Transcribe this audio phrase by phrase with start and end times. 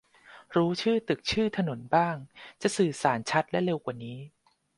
[0.55, 2.15] รู้ชื่อตึก ชื่อถนนบ้าง
[2.61, 4.17] จะสื่อสารชัดและเร็วกว่านี้